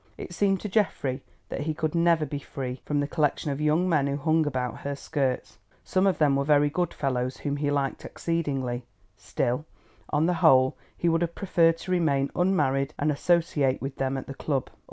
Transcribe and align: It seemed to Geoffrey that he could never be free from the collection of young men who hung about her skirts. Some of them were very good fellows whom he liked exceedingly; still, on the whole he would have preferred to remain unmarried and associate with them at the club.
It 0.17 0.33
seemed 0.33 0.59
to 0.61 0.67
Geoffrey 0.67 1.21
that 1.49 1.59
he 1.61 1.75
could 1.75 1.93
never 1.93 2.25
be 2.25 2.39
free 2.39 2.81
from 2.85 2.99
the 2.99 3.07
collection 3.07 3.51
of 3.51 3.61
young 3.61 3.87
men 3.87 4.07
who 4.07 4.17
hung 4.17 4.47
about 4.47 4.79
her 4.79 4.95
skirts. 4.95 5.59
Some 5.83 6.07
of 6.07 6.17
them 6.17 6.35
were 6.35 6.43
very 6.43 6.71
good 6.71 6.91
fellows 6.91 7.37
whom 7.37 7.57
he 7.57 7.69
liked 7.69 8.03
exceedingly; 8.03 8.83
still, 9.15 9.63
on 10.09 10.25
the 10.25 10.33
whole 10.41 10.75
he 10.97 11.07
would 11.07 11.21
have 11.21 11.35
preferred 11.35 11.77
to 11.77 11.91
remain 11.91 12.31
unmarried 12.35 12.95
and 12.97 13.11
associate 13.11 13.79
with 13.79 13.97
them 13.97 14.17
at 14.17 14.25
the 14.25 14.33
club. 14.33 14.71